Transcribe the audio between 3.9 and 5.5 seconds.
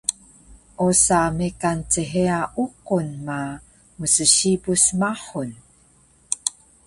mssibus mahun